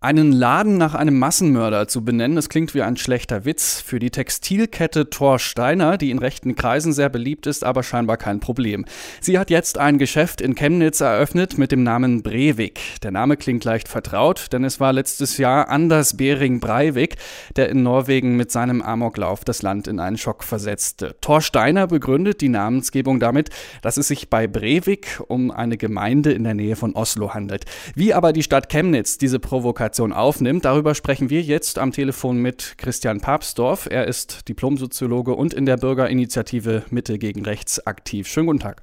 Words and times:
Einen 0.00 0.30
Laden 0.30 0.78
nach 0.78 0.94
einem 0.94 1.18
Massenmörder 1.18 1.88
zu 1.88 2.04
benennen, 2.04 2.36
das 2.36 2.48
klingt 2.48 2.72
wie 2.72 2.82
ein 2.82 2.96
schlechter 2.96 3.44
Witz. 3.44 3.80
Für 3.84 3.98
die 3.98 4.10
Textilkette 4.10 5.10
Thor 5.10 5.40
Steiner, 5.40 5.98
die 5.98 6.12
in 6.12 6.20
rechten 6.20 6.54
Kreisen 6.54 6.92
sehr 6.92 7.08
beliebt 7.08 7.48
ist, 7.48 7.64
aber 7.64 7.82
scheinbar 7.82 8.16
kein 8.16 8.38
Problem. 8.38 8.84
Sie 9.20 9.40
hat 9.40 9.50
jetzt 9.50 9.76
ein 9.76 9.98
Geschäft 9.98 10.40
in 10.40 10.54
Chemnitz 10.54 11.00
eröffnet 11.00 11.58
mit 11.58 11.72
dem 11.72 11.82
Namen 11.82 12.22
Breivik. 12.22 12.78
Der 13.02 13.10
Name 13.10 13.36
klingt 13.36 13.64
leicht 13.64 13.88
vertraut, 13.88 14.52
denn 14.52 14.62
es 14.62 14.78
war 14.78 14.92
letztes 14.92 15.36
Jahr 15.36 15.68
Anders 15.68 16.16
Bering 16.16 16.60
Breivik, 16.60 17.16
der 17.56 17.68
in 17.68 17.82
Norwegen 17.82 18.36
mit 18.36 18.52
seinem 18.52 18.82
Amoklauf 18.82 19.42
das 19.42 19.62
Land 19.62 19.88
in 19.88 19.98
einen 19.98 20.16
Schock 20.16 20.44
versetzte. 20.44 21.16
Thor 21.20 21.40
Steiner 21.40 21.88
begründet 21.88 22.40
die 22.40 22.50
Namensgebung 22.50 23.18
damit, 23.18 23.50
dass 23.82 23.96
es 23.96 24.06
sich 24.06 24.30
bei 24.30 24.46
Breivik 24.46 25.20
um 25.26 25.50
eine 25.50 25.76
Gemeinde 25.76 26.30
in 26.30 26.44
der 26.44 26.54
Nähe 26.54 26.76
von 26.76 26.94
Oslo 26.94 27.34
handelt. 27.34 27.64
Wie 27.96 28.14
aber 28.14 28.32
die 28.32 28.44
Stadt 28.44 28.68
Chemnitz 28.68 29.18
diese 29.18 29.40
Provokation 29.40 29.87
Kommunikation 29.88 30.12
aufnimmt. 30.12 30.64
Darüber 30.64 30.94
sprechen 30.94 31.30
wir 31.30 31.40
jetzt 31.40 31.78
am 31.78 31.92
Telefon 31.92 32.38
mit 32.38 32.74
Christian 32.76 33.20
Papsdorf. 33.20 33.88
Er 33.90 34.06
ist 34.06 34.48
Diplomsoziologe 34.48 35.34
und 35.34 35.54
in 35.54 35.66
der 35.66 35.76
Bürgerinitiative 35.76 36.84
Mitte 36.90 37.18
gegen 37.18 37.44
Rechts 37.44 37.86
aktiv. 37.86 38.28
Schönen 38.28 38.48
guten 38.48 38.60
Tag. 38.60 38.82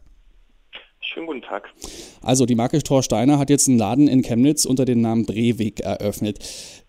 Schönen 1.01 1.27
guten 1.27 1.41
Tag. 1.41 1.69
Also 2.21 2.45
die 2.45 2.55
Marke 2.55 2.81
Steiner 3.01 3.37
hat 3.37 3.49
jetzt 3.49 3.69
einen 3.69 3.77
Laden 3.77 4.07
in 4.07 4.23
Chemnitz 4.23 4.65
unter 4.65 4.85
dem 4.85 5.01
Namen 5.01 5.25
Brevik 5.25 5.81
eröffnet. 5.81 6.39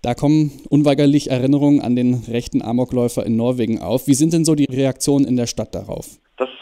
Da 0.03 0.15
kommen 0.15 0.51
unweigerlich 0.71 1.31
Erinnerungen 1.31 1.81
an 1.81 1.95
den 1.95 2.15
rechten 2.29 2.63
Amokläufer 2.63 3.25
in 3.27 3.37
Norwegen 3.37 3.81
auf. 3.81 4.07
Wie 4.07 4.15
sind 4.15 4.33
denn 4.33 4.45
so 4.45 4.55
die 4.55 4.65
Reaktionen 4.65 5.27
in 5.27 5.37
der 5.37 5.47
Stadt 5.47 5.75
darauf? 5.75 6.19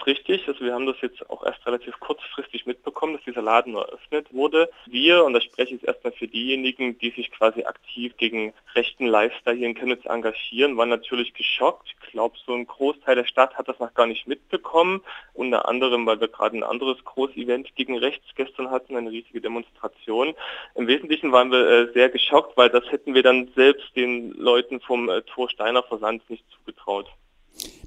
Richtig. 0.07 0.47
Also 0.47 0.61
wir 0.61 0.75
haben 0.75 0.87
das 0.87 1.01
jetzt 1.01 1.29
auch 1.31 1.45
erst 1.45 1.67
relativ 1.67 1.99
kurzfristig 1.99 2.67
mitbekommen, 2.67 3.15
dass 3.15 3.25
dieser 3.25 3.41
Laden 3.41 3.75
eröffnet 3.75 4.33
wurde. 4.33 4.69
Wir, 4.87 5.25
und 5.25 5.33
da 5.33 5.41
spreche 5.41 5.75
ich 5.75 5.83
jetzt 5.83 5.87
erstmal 5.87 6.13
für 6.13 6.29
diejenigen, 6.29 6.99
die 6.99 7.11
sich 7.11 7.31
quasi 7.31 7.65
aktiv 7.65 8.15
gegen 8.19 8.53
rechten 8.75 9.07
Lifestyle 9.07 9.57
hier 9.57 9.69
in 9.69 9.75
Chemnitz 9.75 10.05
engagieren, 10.05 10.77
waren 10.77 10.91
natürlich 10.91 11.33
geschockt. 11.33 11.89
Ich 11.89 12.11
glaube, 12.11 12.37
so 12.45 12.53
ein 12.53 12.67
Großteil 12.67 13.17
der 13.17 13.25
Stadt 13.25 13.57
hat 13.57 13.69
das 13.69 13.79
noch 13.79 13.95
gar 13.95 14.07
nicht 14.07 14.29
mitbekommen. 14.29 15.01
Unter 15.33 15.69
anderem, 15.69 16.05
weil 16.05 16.21
wir 16.21 16.29
gerade 16.29 16.59
ein 16.59 16.65
anderes 16.65 17.03
Großevent 17.05 17.75
gegen 17.75 17.97
rechts 17.97 18.27
gestern 18.35 18.71
hatten, 18.71 18.97
eine 18.97 19.11
riesige 19.11 19.41
Demonstration. 19.41 20.35
Im 20.75 20.87
Wesentlichen 20.87 21.33
waren 21.33 21.51
wir 21.51 21.67
äh, 21.67 21.93
sehr 21.95 22.11
geschockt, 22.11 22.57
weil 22.59 22.69
das 22.69 22.85
hätten 22.91 23.15
wir 23.15 23.23
dann 23.23 23.49
selbst 23.57 23.97
den 23.97 24.33
Leuten 24.33 24.81
vom 24.81 25.09
äh, 25.09 25.23
Tor 25.23 25.49
Steiner 25.49 25.83
Versand 25.83 26.29
nicht 26.29 26.45
zugetraut. 26.51 27.09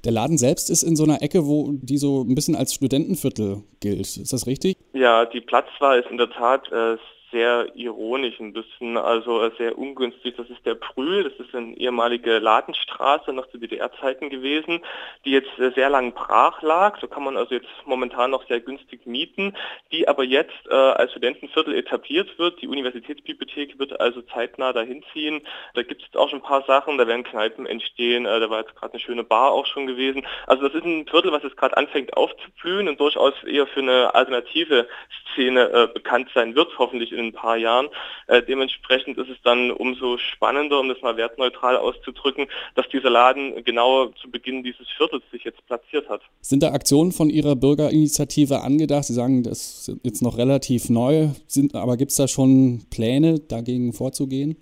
Der 0.04 0.12
Laden 0.12 0.38
selbst 0.38 0.70
ist 0.70 0.82
in 0.82 0.96
so 0.96 1.04
einer 1.04 1.22
Ecke, 1.22 1.46
wo 1.46 1.70
die 1.72 1.98
so 1.98 2.22
ein 2.22 2.34
bisschen 2.34 2.56
als 2.56 2.74
Studentenviertel 2.74 3.62
gilt. 3.80 4.16
Ist 4.16 4.32
das 4.32 4.46
richtig? 4.46 4.76
Ja, 4.92 5.24
die 5.24 5.40
Platzwahl 5.40 6.00
ist 6.00 6.10
in 6.10 6.18
der 6.18 6.30
Tat 6.30 6.70
äh, 6.70 6.96
sehr 7.30 7.68
ironisch 7.74 8.40
ein 8.40 8.52
bisschen, 8.52 8.96
also 8.96 9.42
äh, 9.42 9.50
sehr 9.58 9.78
ungünstig. 9.78 10.36
Das 10.36 10.48
ist 10.48 10.64
der 10.64 10.74
Prühl, 10.74 11.24
das 11.24 11.46
ist 11.46 11.54
eine 11.54 11.76
ehemalige 11.76 12.38
Ladenstraße 12.38 13.32
noch 13.32 13.48
zu 13.50 13.58
DDR-Zeiten 13.58 14.30
gewesen, 14.30 14.80
die 15.24 15.32
jetzt 15.32 15.58
äh, 15.58 15.70
sehr 15.72 15.90
lang 15.90 16.12
brach 16.12 16.62
lag. 16.62 16.98
So 17.00 17.06
kann 17.06 17.24
man 17.24 17.36
also 17.36 17.54
jetzt 17.54 17.68
momentan 17.84 18.30
noch 18.30 18.46
sehr 18.48 18.60
günstig 18.60 19.06
mieten, 19.06 19.54
die 19.92 20.08
aber 20.08 20.24
jetzt 20.24 20.66
äh, 20.70 20.74
als 20.74 21.12
Studentenviertel 21.12 21.74
etabliert 21.74 22.38
wird. 22.38 22.60
Die 22.62 22.68
Universitätsbibliothek 22.68 23.78
wird 23.78 24.00
also 24.00 24.22
zeitnah 24.22 24.72
dahin 24.72 25.04
ziehen. 25.12 25.42
Da 25.74 25.82
gibt 25.82 26.02
es 26.02 26.16
auch 26.16 26.28
schon 26.28 26.40
ein 26.40 26.42
paar 26.42 26.64
Sachen, 26.64 26.98
da 26.98 27.06
werden 27.06 27.24
Kneipen 27.24 27.66
entstehen, 27.66 28.26
äh, 28.26 28.40
da 28.40 28.48
war 28.48 28.60
jetzt 28.60 28.74
gerade 28.74 28.94
eine 28.94 29.00
schöne 29.00 29.24
Bar 29.24 29.52
auch 29.52 29.66
schon 29.66 29.86
gewesen. 29.86 30.26
Also 30.46 30.66
das 30.66 30.74
ist 30.74 30.84
ein 30.84 31.06
Viertel, 31.06 31.32
was 31.32 31.42
jetzt 31.42 31.56
gerade 31.56 31.76
anfängt 31.76 32.16
aufzublühen 32.16 32.88
und 32.88 33.00
durchaus 33.00 33.34
eher 33.44 33.66
für 33.66 33.80
eine 33.80 34.14
alternative 34.14 34.88
Szene 35.32 35.70
äh, 35.70 35.86
bekannt 35.92 36.30
sein 36.34 36.54
wird, 36.54 36.78
hoffentlich 36.78 37.12
in 37.18 37.26
ein 37.26 37.32
paar 37.32 37.56
Jahren. 37.56 37.88
Äh, 38.26 38.42
dementsprechend 38.42 39.18
ist 39.18 39.28
es 39.28 39.36
dann 39.44 39.70
umso 39.70 40.18
spannender, 40.18 40.80
um 40.80 40.88
das 40.88 41.00
mal 41.02 41.16
wertneutral 41.16 41.76
auszudrücken, 41.76 42.46
dass 42.74 42.88
dieser 42.88 43.10
Laden 43.10 43.64
genau 43.64 44.06
zu 44.20 44.30
Beginn 44.30 44.62
dieses 44.62 44.86
Viertels 44.96 45.22
sich 45.30 45.44
jetzt 45.44 45.64
platziert 45.66 46.08
hat. 46.08 46.22
Sind 46.40 46.62
da 46.62 46.72
Aktionen 46.72 47.12
von 47.12 47.30
Ihrer 47.30 47.56
Bürgerinitiative 47.56 48.60
angedacht? 48.60 49.04
Sie 49.04 49.14
sagen, 49.14 49.42
das 49.42 49.88
ist 49.88 49.96
jetzt 50.02 50.22
noch 50.22 50.38
relativ 50.38 50.88
neu, 50.88 51.28
sind, 51.46 51.74
aber 51.74 51.96
gibt 51.96 52.10
es 52.10 52.16
da 52.16 52.28
schon 52.28 52.86
Pläne, 52.90 53.40
dagegen 53.40 53.92
vorzugehen? 53.92 54.56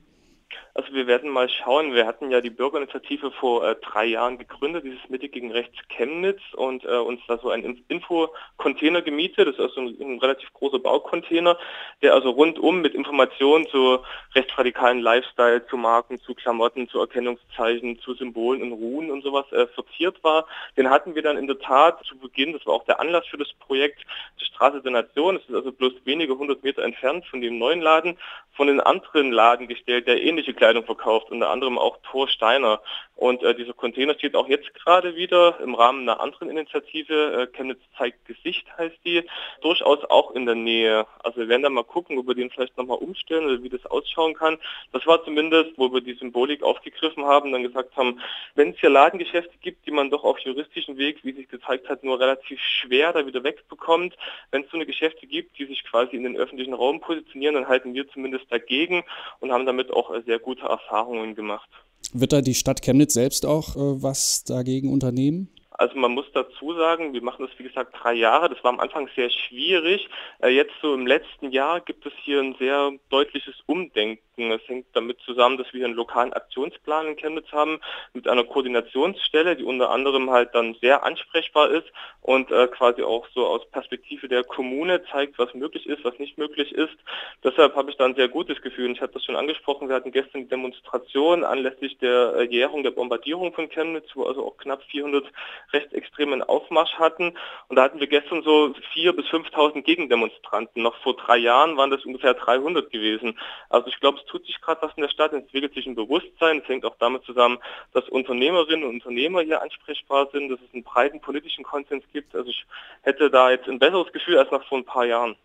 Also 0.77 0.93
wir 0.93 1.07
werden 1.07 1.31
mal 1.31 1.49
schauen. 1.49 1.95
Wir 1.95 2.07
hatten 2.07 2.31
ja 2.31 2.43
die 2.43 2.51
Bürgerinitiative 2.51 3.31
vor 3.31 3.67
äh, 3.67 3.77
drei 3.77 4.05
Jahren 4.05 4.37
gegründet, 4.37 4.85
dieses 4.85 5.09
Mitte 5.09 5.31
gegen 5.31 5.51
Rechts 5.51 5.79
Chemnitz 5.89 6.43
und 6.55 6.85
äh, 6.85 6.99
uns 6.99 7.23
da 7.27 7.39
so 7.39 7.49
ein 7.49 7.83
Info-Container 7.89 9.01
gemietet. 9.01 9.49
Das 9.49 9.55
ist 9.55 9.61
also 9.61 9.81
ein, 9.81 9.97
ein, 9.99 10.19
relativ 10.19 10.53
großer 10.53 10.79
Baucontainer, 10.79 11.57
der 12.03 12.13
also 12.13 12.29
rundum 12.29 12.83
mit 12.83 12.95
Informationen 12.95 13.67
zu 13.69 14.01
rechtsradikalen 14.35 15.01
Lifestyle, 15.01 15.67
zu 15.67 15.79
Marken, 15.79 16.21
zu 16.21 16.35
Klamotten, 16.35 16.91
zu 16.91 17.01
Erkennungszeichen, 17.01 17.99
zu 18.01 18.13
Symbolen 18.13 18.61
und 18.61 18.73
Ruhen 18.73 19.11
und 19.11 19.23
sowas 19.23 19.51
äh, 19.53 19.67
verziert 19.69 20.23
war. 20.25 20.45
Den 20.77 20.91
hatten 20.91 21.15
wir 21.15 21.23
dann 21.23 21.39
in 21.39 21.47
der 21.47 21.59
Tat 21.59 22.05
zu 22.05 22.19
Beginn, 22.19 22.53
das 22.53 22.67
war 22.67 22.75
auch 22.75 22.85
der 22.85 23.01
Anlass 23.01 23.27
für 23.27 23.39
das 23.39 23.51
Projekt, 23.55 24.05
die 24.39 24.45
Straße 24.45 24.83
der 24.83 24.93
Nation. 24.93 25.37
Das 25.37 25.49
ist 25.49 25.55
also 25.55 25.73
bloß 25.73 25.95
wenige 26.05 26.37
hundert 26.37 26.63
Meter 26.63 26.83
entfernt 26.83 27.25
von 27.25 27.41
dem 27.41 27.57
neuen 27.57 27.81
Laden, 27.81 28.19
von 28.57 28.67
den 28.67 28.81
anderen 28.81 29.33
Laden 29.33 29.69
gestellt, 29.69 30.07
der 30.07 30.23
ähnliche 30.23 30.55
Kleidung 30.67 30.85
verkauft, 30.85 31.31
unter 31.31 31.51
anderem 31.51 31.79
auch 31.79 31.99
Thor 32.03 32.29
Steiner. 32.29 32.81
Und 33.17 33.43
äh, 33.43 33.55
dieser 33.55 33.73
Container 33.73 34.15
steht 34.15 34.37
auch 34.37 34.47
jetzt 34.47 34.75
gerade 34.75 35.17
wieder 35.17 35.59
im 35.61 35.75
Rahmen 35.75 36.03
einer 36.03 36.21
anderen 36.21 36.51
Initiative, 36.51 37.15
äh, 37.15 37.47
Chemnitz 37.47 37.81
zeigt 37.97 38.27
Gesicht 38.27 38.67
heißt 38.77 38.99
die, 39.07 39.23
durchaus 39.63 40.05
auch 40.05 40.33
in 40.33 40.45
der 40.45 40.55
Nähe. 40.55 41.07
Also 41.25 41.41
wir 41.41 41.49
werden 41.49 41.63
da 41.63 41.71
mal 41.71 41.83
gucken, 41.83 42.19
ob 42.19 42.27
wir 42.27 42.35
den 42.35 42.51
vielleicht 42.51 42.77
nochmal 42.77 42.99
umstellen 42.99 43.47
oder 43.47 43.63
wie 43.63 43.71
das 43.71 43.87
ausschauen 43.87 44.35
kann. 44.35 44.59
Das 44.93 45.07
war 45.07 45.25
zumindest, 45.25 45.79
wo 45.79 45.91
wir 45.95 46.03
die 46.03 46.13
Symbolik 46.13 46.63
aufgegriffen 46.63 47.25
haben, 47.25 47.53
dann 47.53 47.63
gesagt 47.63 47.97
haben, 47.97 48.21
wenn 48.55 48.71
es 48.71 48.81
hier 48.81 48.91
Ladengeschäfte 48.91 49.57
gibt, 49.63 49.87
die 49.87 49.93
man 49.93 50.11
doch 50.11 50.23
auf 50.23 50.39
juristischen 50.41 50.99
Weg, 50.99 51.21
wie 51.23 51.33
sich 51.33 51.49
gezeigt 51.49 51.89
hat, 51.89 52.05
nur 52.05 52.21
relativ 52.21 52.61
schwer 52.61 53.15
da 53.15 53.27
wieder 53.27 53.43
wegbekommt, 53.43 54.15
wenn 54.51 54.65
es 54.65 54.71
so 54.71 54.77
eine 54.77 54.85
Geschäfte 54.85 55.27
gibt, 55.27 55.59
die 55.59 55.65
sich 55.65 55.85
quasi 55.85 56.17
in 56.17 56.25
den 56.25 56.37
öffentlichen 56.37 56.75
Raum 56.75 57.01
positionieren, 57.01 57.55
dann 57.55 57.69
halten 57.69 57.95
wir 57.95 58.07
zumindest 58.09 58.53
dagegen 58.53 59.05
und 59.41 59.53
haben 59.53 59.65
damit 59.65 59.91
auch 59.91 60.13
äh, 60.13 60.21
sehr 60.27 60.39
gute 60.39 60.67
Erfahrungen 60.67 61.35
gemacht. 61.35 61.71
Wird 62.13 62.33
da 62.33 62.41
die 62.41 62.55
Stadt 62.55 62.83
Chemnitz 62.83 63.15
selbst 63.15 63.47
auch 63.47 63.77
äh, 63.77 64.03
was 64.03 64.45
dagegen 64.45 64.93
unternehmen? 64.93 65.49
Also 65.79 65.97
man 65.97 66.13
muss 66.13 66.27
dazu 66.33 66.75
sagen, 66.75 67.13
wir 67.13 67.23
machen 67.23 67.47
das 67.47 67.59
wie 67.59 67.65
gesagt 67.65 67.95
drei 68.01 68.15
Jahre. 68.15 68.49
Das 68.49 68.63
war 68.65 68.73
am 68.73 68.81
Anfang 68.81 69.09
sehr 69.15 69.31
schwierig. 69.31 70.09
Äh, 70.43 70.49
jetzt 70.49 70.73
so 70.81 70.95
im 70.95 71.07
letzten 71.07 71.51
Jahr 71.51 71.81
gibt 71.81 72.07
es 72.07 72.13
hier 72.23 72.41
ein 72.41 72.55
sehr 72.59 72.93
deutliches 73.11 73.55
Umdenken. 73.67 74.23
Es 74.39 74.67
hängt 74.69 74.87
damit 74.93 75.19
zusammen, 75.21 75.57
dass 75.57 75.73
wir 75.73 75.85
einen 75.85 75.95
lokalen 75.95 76.33
Aktionsplan 76.33 77.07
in 77.07 77.17
Chemnitz 77.17 77.51
haben 77.53 77.81
mit 78.13 78.29
einer 78.29 78.45
Koordinationsstelle, 78.45 79.57
die 79.57 79.65
unter 79.65 79.91
anderem 79.91 80.31
halt 80.31 80.55
dann 80.55 80.75
sehr 80.81 81.05
ansprechbar 81.05 81.71
ist 81.71 81.87
und 82.21 82.51
äh, 82.51 82.67
quasi 82.69 83.03
auch 83.03 83.27
so 83.35 83.47
aus 83.47 83.69
Perspektive 83.71 84.29
der 84.29 84.45
Kommune 84.45 85.03
zeigt, 85.11 85.39
was 85.39 85.55
möglich 85.55 85.87
ist, 85.87 86.05
was 86.05 86.19
nicht 86.19 86.37
möglich 86.37 86.73
ist. 86.73 86.97
Deshalb 87.45 87.75
habe 87.77 87.91
ich 87.91 87.97
da 87.97 88.05
ein 88.05 88.15
sehr 88.15 88.29
gutes 88.29 88.61
Gefühl. 88.61 88.91
Ich 88.91 89.01
habe 89.01 89.13
das 89.13 89.25
schon 89.25 89.37
angesprochen. 89.37 89.89
Wir 89.89 89.97
hatten 89.97 90.13
gestern 90.13 90.43
die 90.43 90.49
Demonstration 90.49 91.45
anlässlich 91.45 91.97
der 91.99 92.35
äh, 92.37 92.43
Jährung 92.45 92.83
der 92.83 92.91
Bombardierung 92.91 93.55
von 93.55 93.71
Chemnitz, 93.71 94.09
wo 94.15 94.25
also 94.25 94.47
auch 94.47 94.57
knapp 94.59 94.83
400 94.85 95.25
rechtsextremen 95.73 96.43
Aufmarsch 96.43 96.95
hatten. 96.95 97.35
Und 97.69 97.77
da 97.77 97.83
hatten 97.83 98.01
wir 98.01 98.07
gestern 98.07 98.43
so 98.43 98.75
4.000 98.95 99.13
bis 99.13 99.27
5.000 99.27 99.83
Gegendemonstranten. 99.83 100.83
Noch 100.83 100.97
vor 101.03 101.17
drei 101.17 101.39
Jahren 101.39 101.77
waren 101.77 101.91
das 101.91 102.05
ungefähr 102.05 102.35
300 102.35 102.91
gewesen. 102.91 103.39
Also 103.69 103.89
ich 103.89 104.01
glaube, 104.01 104.19
es 104.19 104.27
tut 104.27 104.47
sich 104.47 104.61
gerade 104.61 104.83
was 104.83 104.93
in 104.97 105.03
der 105.03 105.11
Stadt, 105.11 105.33
es 105.33 105.43
entwickelt 105.43 105.75
sich 105.75 105.87
ein 105.87 105.95
Bewusstsein. 105.95 106.61
Es 106.63 106.69
hängt 106.69 106.85
auch 106.85 106.97
damit 106.99 107.25
zusammen, 107.25 107.59
dass 107.93 108.09
Unternehmerinnen 108.09 108.85
und 108.85 108.97
Unternehmer 108.97 109.43
hier 109.43 109.63
ansprechbar 109.63 110.29
sind, 110.33 110.49
dass 110.49 110.61
es 110.61 110.75
einen 110.75 110.85
breiten 110.85 111.21
politischen 111.21 111.65
Konsens 111.65 112.05
gibt. 112.13 112.35
Also 112.35 112.51
ich 112.51 112.65
hätte 113.03 113.31
da 113.31 113.51
jetzt 113.51 113.69
ein 113.69 113.79
besseres 113.79 114.13
Gefühl 114.13 114.39
als 114.39 114.51
noch 114.51 114.65
vor 114.65 114.79
ein 114.79 114.85
paar 114.85 115.07
Jahren. 115.07 115.37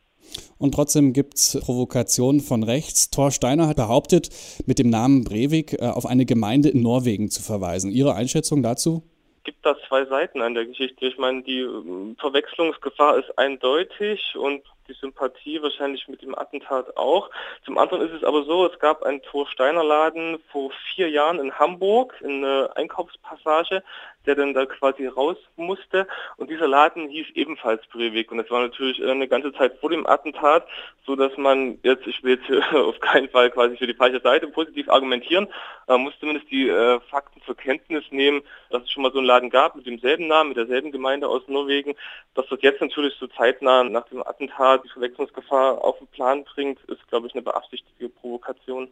Und 0.58 0.76
trotzdem 0.76 1.14
gibt 1.14 1.36
es 1.36 1.60
Provokationen 1.60 2.42
von 2.42 2.63
rechts. 2.63 3.10
Thor 3.10 3.31
Steiner 3.31 3.68
hat 3.68 3.78
behauptet, 3.78 4.30
mit 4.66 4.80
dem 4.80 4.90
Namen 4.90 5.24
Breivik 5.24 5.74
äh, 5.74 5.88
auf 5.88 6.06
eine 6.06 6.25
Gemeinde 6.25 6.69
in 6.69 6.81
Norwegen 6.81 7.30
zu 7.30 7.42
verweisen. 7.42 7.92
Ihre 7.92 8.13
Einschätzung 8.13 8.62
dazu? 8.62 9.04
Gibt 9.44 9.66
da 9.66 9.76
zwei 9.88 10.06
Seiten 10.06 10.42
an 10.42 10.54
der 10.54 10.66
Geschichte. 10.66 11.06
Ich 11.06 11.18
meine, 11.18 11.42
die 11.44 11.60
ähm, 11.60 12.16
Verwechslungsgefahr 12.20 13.18
ist 13.18 13.38
eindeutig 13.38 14.36
und 14.36 14.64
die 14.92 15.00
Sympathie 15.00 15.62
wahrscheinlich 15.62 16.08
mit 16.08 16.22
dem 16.22 16.38
Attentat 16.38 16.98
auch. 16.98 17.30
Zum 17.66 17.78
anderen 17.78 18.02
ist 18.08 18.14
es 18.14 18.24
aber 18.24 18.44
so, 18.44 18.66
es 18.66 18.78
gab 18.80 19.04
einen 19.04 19.22
Thor 19.22 19.48
Steiner 19.48 19.84
Laden 19.84 20.40
vor 20.52 20.72
vier 20.94 21.10
Jahren 21.10 21.40
in 21.40 21.58
Hamburg, 21.58 22.14
in 22.22 22.44
einer 22.44 22.76
Einkaufspassage, 22.76 23.84
der 24.26 24.36
dann 24.36 24.54
da 24.54 24.66
quasi 24.66 25.08
raus 25.08 25.38
musste. 25.56 26.08
Und 26.38 26.50
dieser 26.50 26.68
Laden 26.68 27.10
hieß 27.10 27.28
ebenfalls 27.34 27.86
Breivik. 27.88 28.32
Und 28.32 28.38
das 28.38 28.52
war 28.52 28.62
natürlich 28.62 29.04
eine 29.04 29.28
ganze 29.28 29.54
Zeit 29.54 29.78
vor 29.80 29.90
dem 29.90 30.06
Attentat, 30.06 30.68
so 31.06 31.16
dass 31.16 31.36
man 31.38 31.80
jetzt, 31.84 32.06
ich 32.06 32.24
will 32.24 32.38
jetzt 32.38 32.74
auf 32.74 33.00
keinen 33.00 33.30
Fall 33.30 33.50
quasi 33.50 33.78
für 33.78 33.88
die 33.88 33.94
falsche 33.94 34.22
Seite 34.22 34.48
positiv 34.48 34.90
argumentieren, 34.90 35.48
man 35.88 36.02
muss 36.02 36.14
zumindest 36.20 36.50
die 36.50 36.70
äh, 36.70 37.00
Fakten 37.10 37.42
zur 37.46 37.56
Kenntnis 37.58 38.04
nehmen, 38.12 38.42
dass 38.70 38.84
es 38.84 38.92
schon 38.92 39.04
mal 39.04 39.12
so 39.12 39.18
einen 39.18 39.28
Laden 39.28 39.50
gab 39.50 39.76
mit 39.76 39.86
demselben 39.86 40.28
Namen, 40.28 40.50
mit 40.50 40.58
derselben 40.58 40.92
Gemeinde 40.92 41.28
aus 41.28 41.42
Norwegen, 41.48 41.96
dass 42.34 42.48
das 42.48 42.60
jetzt 42.62 42.82
natürlich 42.82 43.14
so 43.16 43.28
zeitnah 43.28 43.84
nach 43.84 44.08
dem 44.08 44.26
Attentat 44.26 44.81
die 44.83 44.89
Verwechslungsgefahr 44.89 45.83
auf 45.83 45.98
den 45.98 46.07
Plan 46.07 46.44
bringt, 46.44 46.80
ist, 46.86 47.07
glaube 47.07 47.28
ich, 47.28 47.33
eine 47.33 47.42
beabsichtigte 47.42 48.10
Provokation. 48.10 48.89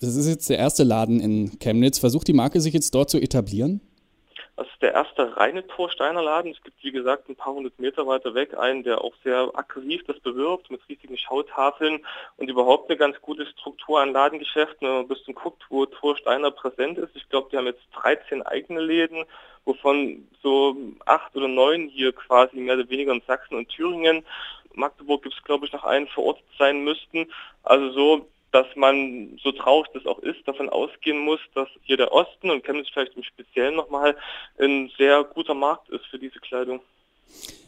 Das 0.00 0.14
ist 0.14 0.28
jetzt 0.28 0.48
der 0.50 0.58
erste 0.58 0.84
Laden 0.84 1.20
in 1.20 1.58
Chemnitz. 1.58 1.98
Versucht 1.98 2.28
die 2.28 2.32
Marke 2.32 2.60
sich 2.60 2.74
jetzt 2.74 2.94
dort 2.94 3.10
zu 3.10 3.18
etablieren? 3.18 3.80
Das 4.58 4.66
ist 4.66 4.82
der 4.82 4.92
erste 4.92 5.36
reine 5.36 5.64
Torsteiner 5.68 6.20
Laden. 6.20 6.50
Es 6.50 6.60
gibt, 6.64 6.82
wie 6.82 6.90
gesagt, 6.90 7.28
ein 7.28 7.36
paar 7.36 7.54
hundert 7.54 7.78
Meter 7.78 8.08
weiter 8.08 8.34
weg 8.34 8.58
einen, 8.58 8.82
der 8.82 9.04
auch 9.04 9.12
sehr 9.22 9.52
aggressiv 9.54 10.02
das 10.08 10.18
bewirbt, 10.18 10.68
mit 10.68 10.80
riesigen 10.88 11.16
Schautafeln 11.16 12.04
und 12.38 12.50
überhaupt 12.50 12.90
eine 12.90 12.98
ganz 12.98 13.20
gute 13.20 13.46
Struktur 13.46 14.00
an 14.00 14.12
Ladengeschäften. 14.12 14.80
Wenn 14.80 14.94
man 14.94 15.04
ein 15.04 15.08
bisschen 15.08 15.36
guckt, 15.36 15.62
wo 15.68 15.86
Torsteiner 15.86 16.50
präsent 16.50 16.98
ist. 16.98 17.14
Ich 17.14 17.28
glaube, 17.28 17.48
die 17.52 17.56
haben 17.56 17.66
jetzt 17.66 17.84
13 18.02 18.42
eigene 18.42 18.80
Läden, 18.80 19.24
wovon 19.64 20.26
so 20.42 20.76
acht 21.06 21.36
oder 21.36 21.46
neun 21.46 21.86
hier 21.86 22.12
quasi 22.12 22.56
mehr 22.56 22.74
oder 22.74 22.90
weniger 22.90 23.12
in 23.12 23.22
Sachsen 23.28 23.56
und 23.56 23.68
Thüringen. 23.68 24.24
Magdeburg 24.78 25.22
gibt 25.22 25.34
es, 25.34 25.44
glaube 25.44 25.66
ich, 25.66 25.72
noch 25.72 25.84
einen 25.84 26.08
verortet 26.08 26.44
sein 26.58 26.84
müssten. 26.84 27.26
Also 27.62 27.92
so 27.92 28.26
dass 28.50 28.66
man, 28.76 29.38
so 29.42 29.52
traurig 29.52 29.88
das 29.92 30.06
auch 30.06 30.20
ist, 30.20 30.46
davon 30.46 30.68
ausgehen 30.68 31.18
muss, 31.18 31.40
dass 31.54 31.68
hier 31.82 31.96
der 31.96 32.12
Osten 32.12 32.50
und 32.50 32.64
Chemnitz 32.64 32.88
vielleicht 32.92 33.14
im 33.14 33.22
Speziellen 33.22 33.76
nochmal 33.76 34.16
ein 34.58 34.90
sehr 34.96 35.24
guter 35.24 35.54
Markt 35.54 35.88
ist 35.90 36.06
für 36.06 36.18
diese 36.18 36.38
Kleidung. 36.38 36.80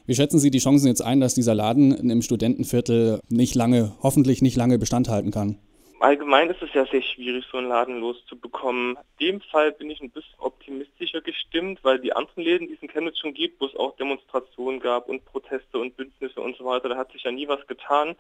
Wie 0.07 0.15
schätzen 0.15 0.39
Sie 0.39 0.51
die 0.51 0.59
Chancen 0.59 0.87
jetzt 0.87 1.03
ein, 1.03 1.21
dass 1.21 1.35
dieser 1.35 1.55
Laden 1.55 2.11
im 2.11 2.23
Studentenviertel 2.23 3.21
nicht 3.29 3.55
lange, 3.55 3.93
hoffentlich 4.03 4.41
nicht 4.41 4.57
lange 4.57 4.79
Bestand 4.79 5.09
halten 5.09 5.31
kann? 5.31 5.59
Allgemein 6.01 6.49
ist 6.49 6.63
es 6.63 6.73
ja 6.73 6.87
sehr 6.87 7.03
schwierig, 7.03 7.45
so 7.53 7.59
einen 7.59 7.69
Laden 7.69 8.01
loszubekommen. 8.01 8.97
In 9.19 9.27
dem 9.27 9.41
Fall 9.43 9.71
bin 9.71 9.91
ich 9.91 10.01
ein 10.01 10.09
bisschen 10.09 10.35
optimistischer 10.39 11.21
gestimmt, 11.21 11.81
weil 11.83 11.99
die 11.99 12.15
anderen 12.15 12.43
Läden, 12.43 12.69
die 12.69 12.73
es 12.73 12.81
in 12.81 12.89
Chemnitz 12.89 13.19
schon 13.19 13.35
gibt, 13.35 13.61
wo 13.61 13.67
es 13.67 13.77
auch 13.77 13.95
Demonstrationen 13.97 14.81
gab 14.81 15.11
und 15.11 15.27
Proteste 15.27 15.77
und 15.77 15.99
Bündnisse 15.99 16.41
und 16.41 16.57
so 16.57 16.65
weiter, 16.65 16.89
da 16.89 16.97
hat 16.97 17.13
sich 17.13 17.25
ja 17.25 17.31
nie 17.31 17.47
was 17.49 17.67
getan. 17.67 18.17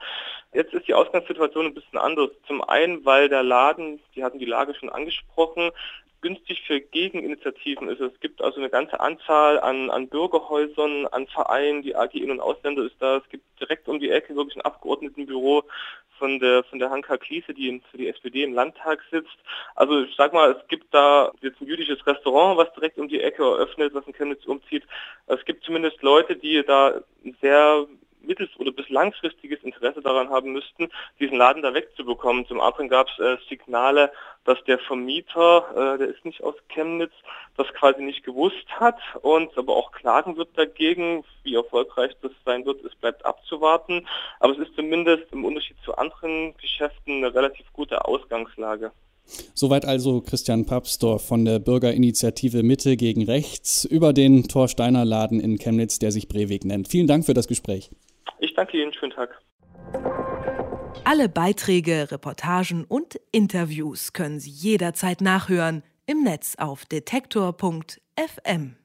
Jetzt 0.52 0.74
ist 0.74 0.88
die 0.88 0.94
Ausgangssituation 0.94 1.64
ein 1.64 1.74
bisschen 1.74 1.98
anders. 1.98 2.28
Zum 2.46 2.62
einen, 2.62 3.02
weil 3.06 3.30
der 3.30 3.42
Laden, 3.42 3.98
die 4.14 4.24
hatten 4.24 4.38
die 4.38 4.44
Lage 4.44 4.74
schon 4.74 4.90
angesprochen, 4.90 5.70
günstig 6.20 6.62
für 6.66 6.82
Gegeninitiativen 6.82 7.88
ist. 7.88 8.00
Es 8.00 8.20
gibt 8.20 8.42
also 8.42 8.58
eine 8.58 8.68
ganze 8.68 9.00
Anzahl 9.00 9.58
an, 9.58 9.88
an 9.88 10.08
Bürgerhäusern, 10.08 11.06
an 11.06 11.26
Vereinen, 11.28 11.80
die 11.80 11.96
AG 11.96 12.12
In- 12.12 12.30
und 12.30 12.40
Ausländer 12.40 12.84
ist 12.84 12.96
da. 12.98 13.16
Es 13.16 13.28
gibt 13.30 13.44
direkt 13.58 13.88
um 13.88 14.00
die 14.00 14.10
Ecke 14.10 14.36
wirklich 14.36 14.56
ein 14.56 14.66
Abgeordnetenbüro 14.66 15.64
von 16.30 16.38
der 16.38 16.64
von 16.64 16.78
der 16.78 16.90
Hanka 16.90 17.16
Kliese, 17.16 17.54
die 17.54 17.80
für 17.90 17.98
die 17.98 18.08
SPD 18.08 18.44
im 18.44 18.54
Landtag 18.54 19.02
sitzt. 19.10 19.36
Also 19.74 20.02
ich 20.02 20.14
sag 20.16 20.32
mal, 20.32 20.52
es 20.52 20.68
gibt 20.68 20.92
da 20.94 21.32
jetzt 21.40 21.60
ein 21.60 21.66
jüdisches 21.66 22.06
Restaurant, 22.06 22.58
was 22.58 22.72
direkt 22.74 22.98
um 22.98 23.08
die 23.08 23.20
Ecke 23.20 23.42
eröffnet, 23.42 23.94
was 23.94 24.06
in 24.06 24.12
Chemnitz 24.12 24.44
umzieht. 24.46 24.84
Es 25.26 25.44
gibt 25.44 25.64
zumindest 25.64 26.02
Leute, 26.02 26.36
die 26.36 26.62
da 26.64 27.00
sehr 27.40 27.86
mittel- 28.22 28.48
oder 28.58 28.72
bis 28.72 28.88
langfristiges 28.88 29.62
Interesse 29.62 30.02
daran 30.02 30.30
haben 30.30 30.52
müssten, 30.52 30.88
diesen 31.18 31.36
Laden 31.36 31.62
da 31.62 31.74
wegzubekommen. 31.74 32.46
Zum 32.46 32.60
anderen 32.60 32.88
gab 32.88 33.08
es 33.08 33.18
äh, 33.18 33.36
Signale, 33.48 34.12
dass 34.44 34.62
der 34.64 34.78
Vermieter, 34.78 35.94
äh, 35.94 35.98
der 35.98 36.08
ist 36.08 36.24
nicht 36.24 36.42
aus 36.42 36.54
Chemnitz, 36.68 37.12
das 37.56 37.66
quasi 37.74 38.02
nicht 38.02 38.24
gewusst 38.24 38.66
hat 38.70 38.98
und 39.22 39.56
aber 39.56 39.76
auch 39.76 39.92
klagen 39.92 40.36
wird 40.36 40.56
dagegen. 40.56 41.24
Wie 41.42 41.54
erfolgreich 41.54 42.12
das 42.22 42.32
sein 42.44 42.64
wird, 42.64 42.84
es 42.84 42.94
bleibt 42.96 43.24
abzuwarten. 43.24 44.06
Aber 44.38 44.52
es 44.52 44.58
ist 44.58 44.74
zumindest 44.74 45.32
im 45.32 45.44
Unterschied 45.44 45.76
zu 45.84 45.94
anderen 45.96 46.54
Geschäften 46.56 47.18
eine 47.18 47.34
relativ 47.34 47.66
gute 47.72 48.04
Ausgangslage. 48.04 48.92
Soweit 49.54 49.84
also 49.84 50.20
Christian 50.20 50.66
Papsdorf 50.66 51.26
von 51.26 51.44
der 51.44 51.58
Bürgerinitiative 51.58 52.62
Mitte 52.62 52.96
gegen 52.96 53.24
Rechts 53.24 53.84
über 53.84 54.12
den 54.12 54.48
Torsteiner 54.48 55.04
Laden 55.04 55.40
in 55.40 55.58
Chemnitz, 55.58 55.98
der 55.98 56.12
sich 56.12 56.28
Breweg 56.28 56.64
nennt. 56.64 56.88
Vielen 56.88 57.06
Dank 57.06 57.24
für 57.24 57.34
das 57.34 57.46
Gespräch. 57.46 57.90
Ich 58.40 58.54
danke 58.54 58.80
Ihnen, 58.80 58.92
schönen 58.92 59.12
Tag. 59.12 59.38
Alle 61.04 61.28
Beiträge, 61.28 62.10
Reportagen 62.10 62.84
und 62.84 63.20
Interviews 63.32 64.12
können 64.12 64.40
Sie 64.40 64.50
jederzeit 64.50 65.20
nachhören 65.20 65.82
im 66.06 66.22
Netz 66.22 66.56
auf 66.56 66.84
detektor.fm. 66.86 68.76